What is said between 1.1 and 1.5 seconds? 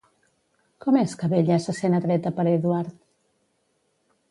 que